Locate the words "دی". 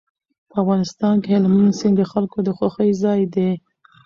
3.35-3.51